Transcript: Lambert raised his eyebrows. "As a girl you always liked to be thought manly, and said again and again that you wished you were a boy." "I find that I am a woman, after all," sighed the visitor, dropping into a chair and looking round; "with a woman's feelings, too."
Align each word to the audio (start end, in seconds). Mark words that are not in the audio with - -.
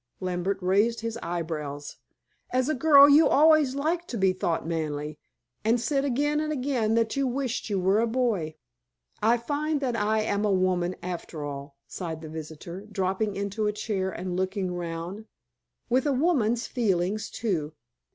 Lambert 0.19 0.57
raised 0.63 1.01
his 1.01 1.19
eyebrows. 1.21 1.97
"As 2.49 2.69
a 2.69 2.73
girl 2.73 3.07
you 3.07 3.27
always 3.27 3.75
liked 3.75 4.07
to 4.07 4.17
be 4.17 4.33
thought 4.33 4.65
manly, 4.65 5.19
and 5.63 5.79
said 5.79 6.03
again 6.03 6.39
and 6.39 6.51
again 6.51 6.95
that 6.95 7.15
you 7.15 7.27
wished 7.27 7.69
you 7.69 7.79
were 7.79 7.99
a 7.99 8.07
boy." 8.07 8.55
"I 9.21 9.37
find 9.37 9.79
that 9.81 9.95
I 9.95 10.21
am 10.21 10.43
a 10.43 10.51
woman, 10.51 10.95
after 11.03 11.43
all," 11.45 11.77
sighed 11.85 12.21
the 12.23 12.29
visitor, 12.29 12.83
dropping 12.91 13.35
into 13.35 13.67
a 13.67 13.71
chair 13.73 14.09
and 14.09 14.35
looking 14.35 14.73
round; 14.73 15.27
"with 15.87 16.07
a 16.07 16.13
woman's 16.13 16.65
feelings, 16.65 17.29
too." 17.29 17.73